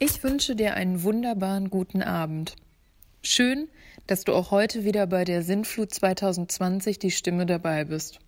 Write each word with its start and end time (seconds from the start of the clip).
Ich 0.00 0.22
wünsche 0.22 0.54
dir 0.54 0.74
einen 0.74 1.02
wunderbaren 1.02 1.70
guten 1.70 2.02
Abend. 2.02 2.54
Schön, 3.20 3.68
dass 4.06 4.22
du 4.22 4.32
auch 4.32 4.52
heute 4.52 4.84
wieder 4.84 5.08
bei 5.08 5.24
der 5.24 5.42
Sinnflut 5.42 5.92
2020 5.92 7.00
die 7.00 7.10
Stimme 7.10 7.46
dabei 7.46 7.84
bist. 7.84 8.20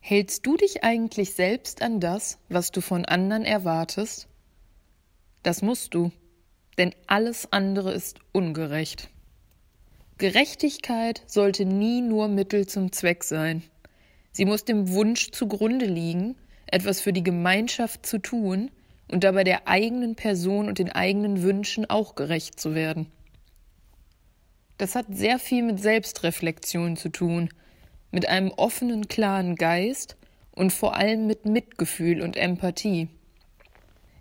Hältst 0.00 0.44
du 0.44 0.58
dich 0.58 0.84
eigentlich 0.84 1.32
selbst 1.32 1.80
an 1.80 2.00
das, 2.00 2.36
was 2.50 2.70
du 2.70 2.82
von 2.82 3.06
anderen 3.06 3.46
erwartest? 3.46 4.28
Das 5.42 5.62
musst 5.62 5.94
du, 5.94 6.12
denn 6.76 6.94
alles 7.06 7.50
andere 7.50 7.94
ist 7.94 8.18
ungerecht. 8.32 9.08
Gerechtigkeit 10.18 11.22
sollte 11.26 11.64
nie 11.64 12.02
nur 12.02 12.28
Mittel 12.28 12.66
zum 12.66 12.92
Zweck 12.92 13.24
sein. 13.24 13.62
Sie 14.32 14.44
muss 14.44 14.66
dem 14.66 14.90
Wunsch 14.90 15.30
zugrunde 15.30 15.86
liegen, 15.86 16.36
etwas 16.66 17.00
für 17.00 17.14
die 17.14 17.24
Gemeinschaft 17.24 18.04
zu 18.04 18.18
tun 18.18 18.70
und 19.08 19.24
dabei 19.24 19.44
der 19.44 19.68
eigenen 19.68 20.16
Person 20.16 20.68
und 20.68 20.78
den 20.78 20.90
eigenen 20.90 21.42
Wünschen 21.42 21.88
auch 21.88 22.14
gerecht 22.14 22.58
zu 22.58 22.74
werden. 22.74 23.06
Das 24.78 24.94
hat 24.94 25.06
sehr 25.10 25.38
viel 25.38 25.62
mit 25.62 25.80
Selbstreflexion 25.80 26.96
zu 26.96 27.08
tun, 27.08 27.48
mit 28.10 28.28
einem 28.28 28.50
offenen, 28.50 29.08
klaren 29.08 29.56
Geist 29.56 30.16
und 30.52 30.72
vor 30.72 30.96
allem 30.96 31.26
mit 31.26 31.46
Mitgefühl 31.46 32.22
und 32.22 32.36
Empathie. 32.36 33.08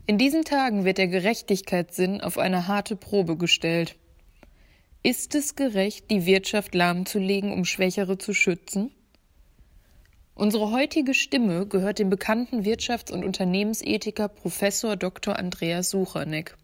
In 0.06 0.18
diesen 0.18 0.44
Tagen 0.44 0.84
wird 0.84 0.98
der 0.98 1.08
Gerechtigkeitssinn 1.08 2.22
auf 2.22 2.38
eine 2.38 2.68
harte 2.68 2.96
Probe 2.96 3.38
gestellt. 3.38 3.96
Ist 5.02 5.34
es 5.36 5.56
gerecht, 5.56 6.12
die 6.12 6.26
Wirtschaft 6.26 6.76
lahmzulegen, 6.76 7.52
um 7.52 7.66
Schwächere 7.66 8.18
zu 8.18 8.34
schützen? 8.34 8.92
Unsere 10.36 10.72
heutige 10.72 11.14
Stimme 11.14 11.68
gehört 11.68 12.00
dem 12.00 12.10
bekannten 12.10 12.64
Wirtschafts- 12.64 13.12
und 13.12 13.24
Unternehmensethiker 13.24 14.28
Professor 14.28 14.96
Dr. 14.96 15.38
Andreas 15.38 15.92
Suchanek. 15.92 16.58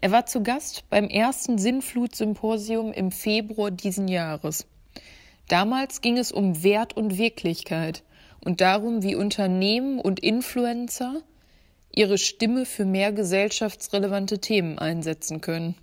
Er 0.00 0.10
war 0.10 0.26
zu 0.26 0.42
Gast 0.42 0.84
beim 0.90 1.08
ersten 1.08 1.56
Sinnflut-Symposium 1.56 2.92
im 2.92 3.10
Februar 3.10 3.70
diesen 3.70 4.08
Jahres. 4.08 4.66
Damals 5.48 6.02
ging 6.02 6.18
es 6.18 6.32
um 6.32 6.62
Wert 6.62 6.94
und 6.94 7.16
Wirklichkeit 7.16 8.02
und 8.44 8.60
darum, 8.60 9.02
wie 9.02 9.14
Unternehmen 9.14 9.98
und 9.98 10.20
Influencer 10.20 11.22
ihre 11.90 12.18
Stimme 12.18 12.66
für 12.66 12.84
mehr 12.84 13.12
gesellschaftsrelevante 13.12 14.40
Themen 14.40 14.78
einsetzen 14.78 15.40
können. 15.40 15.76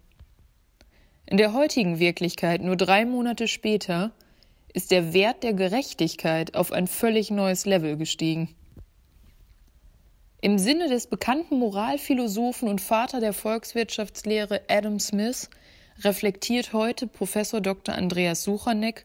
In 1.25 1.37
der 1.37 1.53
heutigen 1.53 1.97
Wirklichkeit, 1.97 2.61
nur 2.61 2.75
drei 2.75 3.05
Monate 3.05 3.47
später, 3.47 4.11
ist 4.73 4.91
der 4.91 5.13
Wert 5.13 5.43
der 5.43 5.53
Gerechtigkeit 5.53 6.55
auf 6.55 6.71
ein 6.71 6.87
völlig 6.87 7.31
neues 7.31 7.65
Level 7.65 7.97
gestiegen. 7.97 8.55
Im 10.41 10.57
Sinne 10.57 10.89
des 10.89 11.07
bekannten 11.07 11.59
Moralphilosophen 11.59 12.67
und 12.67 12.81
Vater 12.81 13.19
der 13.19 13.33
Volkswirtschaftslehre 13.33 14.61
Adam 14.67 14.99
Smith 14.99 15.49
reflektiert 15.99 16.73
heute 16.73 17.05
Professor 17.05 17.61
Dr. 17.61 17.93
Andreas 17.93 18.43
Suchanek 18.43 19.03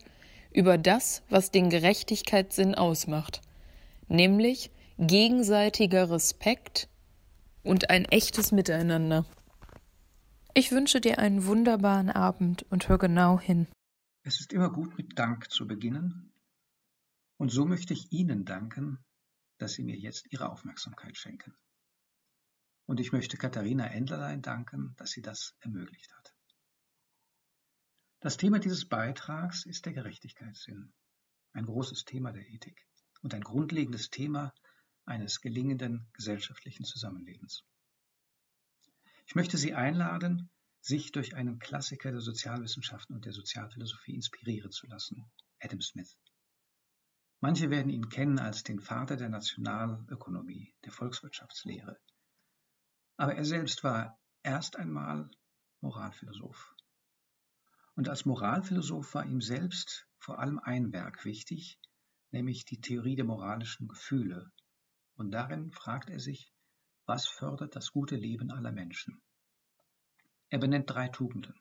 über 0.51 0.79
das, 0.79 1.23
was 1.29 1.51
den 1.51 1.69
Gerechtigkeitssinn 1.69 2.75
ausmacht, 2.75 3.43
nämlich 4.09 4.71
gegenseitiger 4.99 6.11
Respekt 6.11 6.89
und 7.63 7.91
ein 7.91 8.07
echtes 8.07 8.53
Miteinander. 8.53 9.27
Ich 10.55 10.73
wünsche 10.73 11.03
dir 11.03 11.19
einen 11.19 11.45
wunderbaren 11.45 12.09
Abend 12.09 12.65
und 12.71 12.89
hör 12.89 12.97
genau 12.97 13.39
hin. 13.39 13.67
Es 14.27 14.41
ist 14.41 14.53
immer 14.53 14.73
gut, 14.73 14.99
mit 14.99 15.17
Dank 15.17 15.53
zu 15.53 15.69
beginnen, 15.69 16.33
und 17.37 17.51
so 17.51 17.65
möchte 17.65 17.93
ich 17.93 18.11
Ihnen 18.11 18.45
danken, 18.45 18.99
dass 19.59 19.75
Sie 19.75 19.85
mir 19.85 19.97
jetzt 19.97 20.27
Ihre 20.33 20.51
Aufmerksamkeit 20.51 21.17
schenken. 21.17 21.57
Und 22.87 22.99
ich 22.99 23.13
möchte 23.13 23.37
Katharina 23.37 23.87
Endlerlein 23.87 24.43
danken, 24.43 24.97
dass 24.97 25.13
sie 25.13 25.23
das 25.23 25.55
ermöglicht 25.61 26.13
hat. 26.13 26.35
Das 28.19 28.37
Thema 28.37 28.59
dieses 28.59 28.89
Beitrags 28.89 29.65
ist 29.65 29.87
der 29.87 29.93
Gerechtigkeitssinn, 29.93 30.93
ein 31.53 31.67
großes 31.67 32.05
Thema 32.05 32.33
der 32.33 32.49
Ethik 32.49 32.85
und 33.23 33.33
ein 33.33 33.43
grundlegendes 33.43 34.11
Thema 34.11 34.53
eines 35.05 35.41
gelingenden 35.41 36.09
gesellschaftlichen 36.15 36.83
Zusammenlebens. 36.83 37.63
Ich 39.29 39.37
möchte 39.37 39.57
Sie 39.57 39.75
einladen, 39.75 40.51
sich 40.87 41.11
durch 41.11 41.35
einen 41.35 41.59
Klassiker 41.59 42.13
der 42.13 42.21
Sozialwissenschaften 42.21 43.17
und 43.17 43.25
der 43.25 43.33
Sozialphilosophie 43.33 44.15
inspirieren 44.15 44.71
zu 44.71 44.87
lassen, 44.87 45.29
Adam 45.59 45.81
Smith. 45.81 46.17
Manche 47.41 47.71
werden 47.71 47.91
ihn 47.91 48.09
kennen 48.09 48.39
als 48.39 48.63
den 48.63 48.79
Vater 48.79 49.17
der 49.17 49.29
Nationalökonomie, 49.29 50.73
der 50.85 50.93
Volkswirtschaftslehre. 50.93 51.99
Aber 53.17 53.35
er 53.35 53.45
selbst 53.45 53.83
war 53.83 54.17
erst 54.45 54.77
einmal 54.77 55.29
Moralphilosoph. 55.81 56.73
Und 57.97 58.09
als 58.09 58.25
Moralphilosoph 58.25 59.13
war 59.15 59.27
ihm 59.27 59.41
selbst 59.41 60.07
vor 60.19 60.39
allem 60.39 60.61
ein 60.61 60.93
Werk 60.93 61.25
wichtig, 61.25 61.81
nämlich 62.31 62.65
die 62.65 62.81
Theorie 62.81 63.17
der 63.17 63.25
moralischen 63.25 63.89
Gefühle. 63.89 64.53
Und 65.17 65.33
darin 65.33 65.73
fragt 65.73 66.11
er 66.11 66.21
sich, 66.21 66.53
was 67.07 67.27
fördert 67.27 67.75
das 67.75 67.91
gute 67.91 68.15
Leben 68.15 68.53
aller 68.53 68.73
Menschen? 68.73 69.21
Er 70.49 70.59
benennt 70.59 70.89
drei 70.89 71.09
Tugenden. 71.09 71.55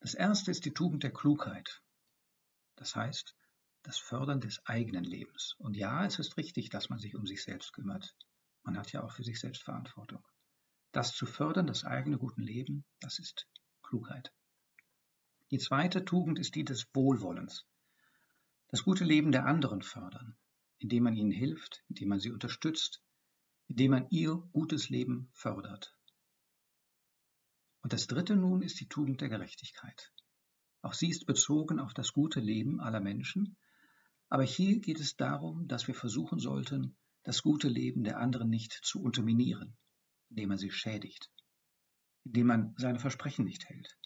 Das 0.00 0.14
erste 0.14 0.50
ist 0.50 0.64
die 0.64 0.72
Tugend 0.72 1.02
der 1.02 1.12
Klugheit. 1.12 1.82
Das 2.76 2.96
heißt, 2.96 3.36
das 3.82 3.98
Fördern 3.98 4.40
des 4.40 4.64
eigenen 4.66 5.04
Lebens. 5.04 5.54
Und 5.58 5.76
ja, 5.76 6.04
es 6.06 6.18
ist 6.18 6.36
richtig, 6.36 6.70
dass 6.70 6.88
man 6.88 6.98
sich 6.98 7.14
um 7.14 7.26
sich 7.26 7.42
selbst 7.42 7.72
kümmert. 7.72 8.16
Man 8.62 8.78
hat 8.78 8.92
ja 8.92 9.02
auch 9.02 9.12
für 9.12 9.24
sich 9.24 9.38
selbst 9.38 9.62
Verantwortung. 9.62 10.22
Das 10.92 11.14
zu 11.14 11.26
fördern, 11.26 11.66
das 11.66 11.84
eigene 11.84 12.16
gute 12.18 12.40
Leben, 12.40 12.84
das 13.00 13.18
ist 13.18 13.46
Klugheit. 13.82 14.32
Die 15.50 15.58
zweite 15.58 16.04
Tugend 16.04 16.38
ist 16.38 16.54
die 16.54 16.64
des 16.64 16.86
Wohlwollens. 16.94 17.66
Das 18.68 18.84
gute 18.84 19.04
Leben 19.04 19.32
der 19.32 19.46
anderen 19.46 19.82
fördern, 19.82 20.36
indem 20.78 21.04
man 21.04 21.16
ihnen 21.16 21.30
hilft, 21.30 21.82
indem 21.88 22.08
man 22.08 22.20
sie 22.20 22.30
unterstützt, 22.30 23.02
indem 23.66 23.90
man 23.90 24.06
ihr 24.10 24.36
gutes 24.52 24.88
Leben 24.88 25.30
fördert. 25.32 25.97
Und 27.88 27.92
das 27.94 28.06
dritte 28.06 28.36
nun 28.36 28.60
ist 28.60 28.80
die 28.80 28.88
Tugend 28.88 29.20
der 29.22 29.30
Gerechtigkeit. 29.30 30.12
Auch 30.82 30.92
sie 30.92 31.08
ist 31.08 31.26
bezogen 31.26 31.80
auf 31.80 31.94
das 31.94 32.12
gute 32.12 32.38
Leben 32.38 32.80
aller 32.80 33.00
Menschen 33.00 33.56
aber 34.28 34.42
hier 34.42 34.78
geht 34.80 35.00
es 35.00 35.16
darum, 35.16 35.68
dass 35.68 35.88
wir 35.88 35.94
versuchen 35.94 36.38
sollten, 36.38 36.96
das 37.22 37.42
gute 37.42 37.68
Leben 37.68 38.04
der 38.04 38.18
anderen 38.18 38.50
nicht 38.50 38.72
zu 38.72 39.00
unterminieren, 39.00 39.76
indem 40.28 40.50
man 40.50 40.58
sie 40.58 40.70
schädigt, 40.70 41.30
indem 42.24 42.46
man 42.46 42.74
seine 42.76 42.98
Versprechen 42.98 43.44
nicht 43.46 43.68
hält, 43.68 43.96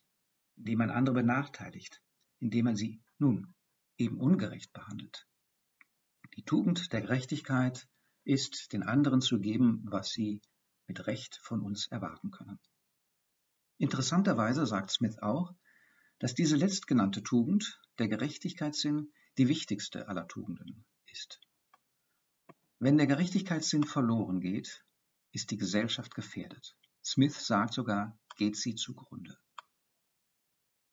indem 0.56 0.78
man 0.78 0.91
andere 0.91 1.16
benachteiligt, 1.16 2.00
indem 2.38 2.66
man 2.66 2.76
sie 2.76 3.03
nun 3.19 3.54
eben 3.98 4.21
ungerecht 4.21 4.72
behandelt. 4.72 5.26
Die 6.37 6.44
Tugend 6.44 6.92
der 6.92 7.03
Gerechtigkeit 7.03 7.88
ist, 8.25 8.72
den 8.72 8.84
anderen 8.84 9.21
zu 9.21 9.41
geben, 9.41 9.82
was 9.87 10.10
sie 10.10 10.41
mit 10.87 11.06
Recht 11.06 11.37
von 11.42 11.60
uns 11.60 11.88
erwarten 11.88 12.31
können. 12.31 12.60
Interessanterweise 13.82 14.65
sagt 14.65 14.93
Smith 14.93 15.19
auch, 15.22 15.53
dass 16.20 16.37
diese 16.37 16.54
letztgenannte 16.54 17.25
Tugend, 17.25 17.81
der 17.98 18.06
Gerechtigkeitssinn, 18.06 19.12
die 19.38 19.48
wichtigste 19.48 20.06
aller 20.06 20.28
Tugenden 20.28 20.84
ist. 21.10 21.41
Wenn 22.78 22.97
der 22.97 23.09
Gerechtigkeitssinn 23.09 23.82
verloren 23.82 24.41
geht, 24.41 24.84
ist 25.32 25.50
die 25.50 25.56
Gesellschaft 25.56 26.15
gefährdet. 26.15 26.76
Smith 27.04 27.44
sagt 27.44 27.75
sogar, 27.75 28.16
geht 28.37 28.56
sie 28.56 28.76
zugrunde. 28.76 29.37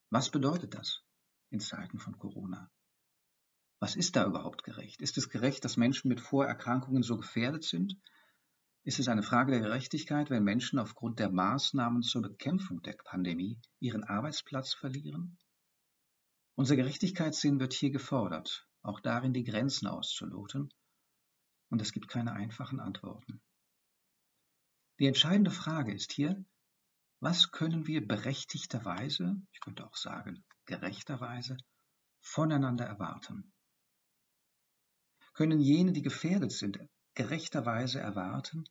Was 0.10 0.32
bedeutet 0.32 0.74
das 0.74 1.04
in 1.52 1.60
Zeiten 1.60 2.00
von 2.00 2.18
Corona? 2.18 2.72
Was 3.78 3.96
ist 3.96 4.16
da 4.16 4.26
überhaupt 4.26 4.64
gerecht? 4.64 5.00
Ist 5.00 5.20
es 5.20 5.30
gerecht, 5.30 5.64
dass 5.64 5.78
Menschen 5.78 6.10
mit 6.10 6.22
Vorerkrankungen 6.22 7.04
so 7.04 7.18
gefährdet 7.18 7.66
sind? 7.66 8.02
Ist 8.90 8.98
es 8.98 9.08
eine 9.08 9.22
Frage 9.22 9.52
der 9.52 9.62
Gerechtigkeit, 9.62 10.32
wenn 10.32 10.44
Menschen 10.44 10.80
aufgrund 10.80 11.20
der 11.20 11.30
Maßnahmen 11.30 12.02
zur 12.02 12.24
Bekämpfung 12.24 12.82
der 12.82 12.96
Pandemie 13.06 13.62
ihren 13.80 14.04
Arbeitsplatz 14.04 14.74
verlieren? 14.74 15.38
Unser 16.56 16.76
Gerechtigkeitssinn 16.76 17.60
wird 17.60 17.74
hier 17.74 17.92
gefordert, 17.92 18.68
auch 18.82 19.00
darin 19.00 19.32
die 19.32 19.44
Grenzen 19.44 19.86
auszuloten, 19.86 20.74
und 21.70 21.84
es 21.84 21.92
gibt 21.92 22.08
keine 22.08 22.34
einfachen 22.34 22.80
Antworten. 22.80 23.40
Die 24.98 25.06
entscheidende 25.06 25.52
Frage 25.52 25.94
ist 25.94 26.12
hier, 26.12 26.44
was 27.20 27.52
können 27.52 27.86
wir 27.86 28.08
berechtigterweise, 28.08 29.40
ich 29.52 29.60
könnte 29.62 29.86
auch 29.86 29.98
sagen 29.98 30.44
gerechterweise, 30.66 31.58
voneinander 32.22 32.86
erwarten? 32.86 33.54
Können 35.34 35.60
jene, 35.60 35.92
die 35.92 36.02
gefährdet 36.02 36.52
sind, 36.52 36.80
gerechterweise 37.20 38.00
erwarten, 38.00 38.64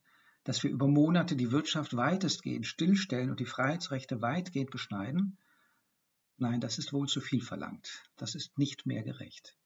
dass 0.43 0.63
wir 0.63 0.71
über 0.71 0.87
Monate 0.87 1.35
die 1.35 1.51
Wirtschaft 1.51 1.95
weitestgehend 1.95 2.65
stillstellen 2.65 3.29
und 3.29 3.39
die 3.39 3.45
Freiheitsrechte 3.45 4.21
weitgehend 4.21 4.71
beschneiden, 4.71 5.37
Nein, 6.39 6.61
das 6.61 6.77
ist 6.77 6.93
wohl 6.93 7.07
zu 7.07 7.19
viel 7.19 7.41
verlangt. 7.41 8.01
Das 8.15 8.33
ist 8.33 8.57
nicht 8.57 8.85
mehr 8.85 9.03
gerecht. 9.03 9.57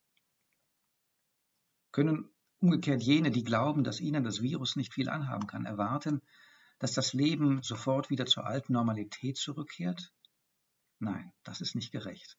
Können 1.92 2.32
umgekehrt 2.60 3.04
jene, 3.04 3.30
die 3.30 3.44
glauben, 3.44 3.84
dass 3.84 4.00
ihnen 4.00 4.24
das 4.24 4.42
Virus 4.42 4.76
nicht 4.76 4.92
viel 4.92 5.08
anhaben 5.08 5.46
kann, 5.46 5.66
erwarten, 5.66 6.22
dass 6.80 6.94
das 6.94 7.14
Leben 7.14 7.62
sofort 7.62 8.10
wieder 8.10 8.26
zur 8.26 8.48
alten 8.48 8.74
Normalität 8.74 9.38
zurückkehrt? 9.38 10.12
Nein, 10.98 11.32
das 11.44 11.62
ist 11.62 11.76
nicht 11.76 11.92
gerecht. 11.92 12.38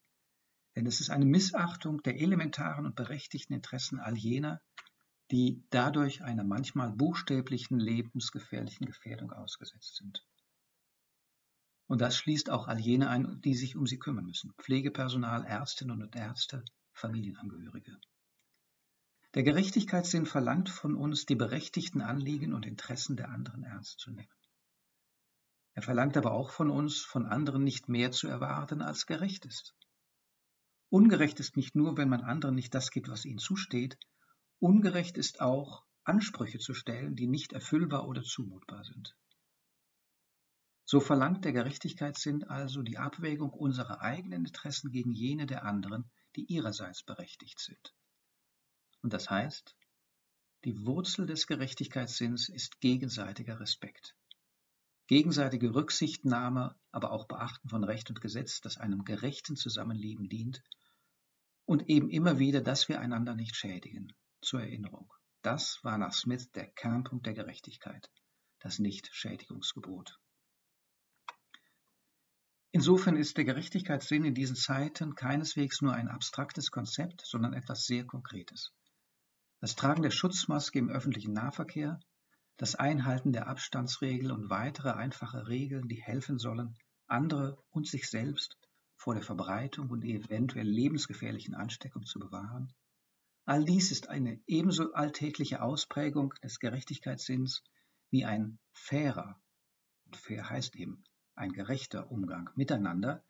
Denn 0.75 0.87
es 0.87 1.01
ist 1.01 1.11
eine 1.11 1.27
Missachtung 1.27 2.03
der 2.03 2.21
elementaren 2.21 2.87
und 2.87 2.97
berechtigten 2.97 3.55
Interessen 3.55 4.01
all 4.01 4.17
jener, 4.17 4.61
die 5.31 5.65
dadurch 5.71 6.23
einer 6.23 6.45
manchmal 6.45 6.91
buchstäblichen 6.91 7.79
lebensgefährlichen 7.79 8.87
Gefährdung 8.87 9.33
ausgesetzt 9.33 9.97
sind. 9.97 10.25
Und 11.87 12.01
das 12.01 12.17
schließt 12.17 12.51
auch 12.51 12.67
all 12.67 12.81
jene 12.81 13.09
ein, 13.09 13.41
die 13.43 13.55
sich 13.55 13.77
um 13.77 13.87
sie 13.87 13.99
kümmern 13.99 14.27
müssen. 14.27 14.53
Pflegepersonal, 14.59 15.45
Ärztinnen 15.45 16.03
und 16.03 16.17
Ärzte, 16.17 16.65
Familienangehörige. 16.93 17.99
Der 19.35 19.43
Gerechtigkeitssinn 19.43 20.27
verlangt 20.27 20.71
von 20.71 20.95
uns, 20.95 21.27
die 21.27 21.35
berechtigten 21.35 22.01
Anliegen 22.01 22.55
und 22.55 22.65
Interessen 22.65 23.17
der 23.17 23.31
anderen 23.31 23.65
ernst 23.65 23.99
zu 23.99 24.13
nehmen. 24.13 24.29
Er 25.75 25.83
verlangt 25.83 26.17
aber 26.17 26.33
auch 26.33 26.51
von 26.51 26.71
uns, 26.71 27.01
von 27.01 27.27
anderen 27.27 27.65
nicht 27.65 27.89
mehr 27.89 28.13
zu 28.13 28.29
erwarten, 28.29 28.81
als 28.81 29.07
gerecht 29.07 29.45
ist. 29.45 29.75
Ungerecht 30.89 31.41
ist 31.41 31.57
nicht 31.57 31.75
nur, 31.75 31.97
wenn 31.97 32.09
man 32.09 32.23
anderen 32.23 32.55
nicht 32.55 32.73
das 32.75 32.91
gibt, 32.91 33.09
was 33.09 33.25
ihnen 33.25 33.39
zusteht, 33.39 33.99
ungerecht 34.59 35.17
ist 35.17 35.41
auch, 35.41 35.85
Ansprüche 36.05 36.59
zu 36.59 36.75
stellen, 36.75 37.17
die 37.17 37.27
nicht 37.27 37.53
erfüllbar 37.53 38.07
oder 38.07 38.23
zumutbar 38.23 38.85
sind. 38.85 39.17
So 40.85 41.01
verlangt 41.01 41.45
der 41.47 41.53
Gerechtigkeitssinn 41.53 42.45
also 42.45 42.83
die 42.83 42.99
Abwägung 42.99 43.51
unserer 43.51 44.03
eigenen 44.03 44.45
Interessen 44.45 44.91
gegen 44.91 45.13
jene 45.13 45.47
der 45.47 45.65
anderen, 45.65 46.11
die 46.37 46.45
ihrerseits 46.45 47.03
berechtigt 47.03 47.59
sind. 47.59 47.95
Und 49.01 49.13
das 49.15 49.31
heißt, 49.31 49.75
die 50.65 50.85
Wurzel 50.85 51.27
des 51.27 51.47
Gerechtigkeitssinns 51.47 52.49
ist 52.49 52.81
gegenseitiger 52.81 53.61
Respekt. 53.61 54.15
Gegenseitige 55.07 55.75
Rücksichtnahme, 55.75 56.75
aber 56.91 57.13
auch 57.13 57.27
Beachten 57.27 57.69
von 57.69 57.85
Recht 57.85 58.09
und 58.11 58.21
Gesetz, 58.21 58.61
das 58.61 58.79
einem 58.79 59.05
gerechten 59.05 59.57
Zusammenleben 59.57 60.29
dient 60.29 60.63
und 61.67 61.89
eben 61.89 62.09
immer 62.09 62.39
wieder, 62.39 62.63
dass 62.63 62.89
wir 62.89 63.01
einander 63.01 63.35
nicht 63.35 63.57
schädigen. 63.57 64.15
Zur 64.45 64.61
Erinnerung. 64.61 65.11
Das 65.41 65.83
war 65.85 65.97
nach 65.97 66.13
Smith 66.13 66.53
der 66.53 66.67
Kernpunkt 66.67 67.25
der 67.25 67.33
Gerechtigkeit, 67.33 68.11
das 68.59 68.79
Nicht-Schädigungsgebot. 68.79 70.21
Insofern 72.71 73.17
ist 73.17 73.39
der 73.39 73.45
Gerechtigkeitssinn 73.45 74.27
in 74.27 74.35
diesen 74.35 74.57
Zeiten 74.57 75.15
keineswegs 75.15 75.81
nur 75.81 75.95
ein 75.95 76.09
abstraktes 76.09 76.71
Konzept, 76.71 77.23
sondern 77.25 77.55
etwas 77.55 77.87
sehr 77.87 78.05
Konkretes. 78.05 78.73
Das 79.61 79.77
Tragen 79.77 80.03
der 80.03 80.11
Schutzmaske 80.11 80.79
im 80.79 80.91
öffentlichen 80.91 81.33
Nahverkehr, 81.33 81.99
das 82.59 82.75
Einhalten 82.75 83.33
der 83.33 83.47
Abstandsregel 83.47 84.31
und 84.31 84.51
weitere 84.51 84.91
einfache 84.91 85.47
Regeln, 85.47 85.89
die 85.89 86.03
helfen 86.03 86.39
sollen, 86.39 86.77
andere 87.07 87.57
und 87.71 87.87
sich 87.89 88.11
selbst 88.11 88.59
vor 88.97 89.15
der 89.15 89.23
Verbreitung 89.23 89.89
und 89.89 90.05
eventuell 90.05 90.69
lebensgefährlichen 90.69 91.55
Ansteckung 91.55 92.05
zu 92.05 92.19
bewahren. 92.19 92.75
All 93.47 93.65
dies 93.65 93.91
ist 93.91 94.09
eine 94.09 94.41
ebenso 94.47 94.95
alltägliche 94.95 95.61
Ausprägung 95.61 96.33
des 96.43 96.59
Gerechtigkeitssinns 96.61 97.63
wie 98.11 98.25
ein 98.25 98.59
fairer, 98.73 99.39
und 100.07 100.17
fair 100.17 100.49
heißt 100.49 100.77
eben 100.77 101.05
ein 101.35 101.53
gerechter 101.53 102.11
Umgang 102.11 102.49
miteinander 102.55 103.23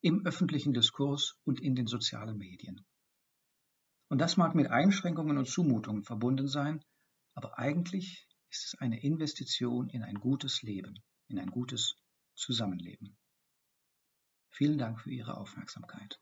im 0.00 0.24
öffentlichen 0.24 0.74
Diskurs 0.74 1.38
und 1.44 1.60
in 1.60 1.74
den 1.74 1.88
sozialen 1.88 2.38
Medien. 2.38 2.84
Und 4.08 4.18
das 4.18 4.36
mag 4.36 4.54
mit 4.54 4.68
Einschränkungen 4.68 5.38
und 5.38 5.48
Zumutungen 5.48 6.04
verbunden 6.04 6.46
sein, 6.46 6.84
aber 7.34 7.58
eigentlich 7.58 8.28
ist 8.50 8.66
es 8.66 8.74
eine 8.78 9.02
Investition 9.02 9.88
in 9.90 10.02
ein 10.04 10.20
gutes 10.20 10.62
Leben, 10.62 11.02
in 11.26 11.38
ein 11.38 11.50
gutes 11.50 11.96
Zusammenleben. 12.34 13.16
Vielen 14.50 14.78
Dank 14.78 15.00
für 15.00 15.10
Ihre 15.10 15.36
Aufmerksamkeit. 15.36 16.20